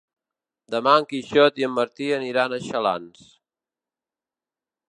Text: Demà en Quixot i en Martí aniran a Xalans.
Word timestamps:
Demà 0.75 0.93
en 1.01 1.05
Quixot 1.11 1.61
i 1.61 1.67
en 1.67 1.75
Martí 1.75 2.07
aniran 2.17 2.55
a 2.57 2.61
Xalans. 2.63 3.29